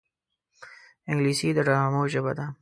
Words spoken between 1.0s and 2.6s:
انګلیسي د ډرامو ژبه ده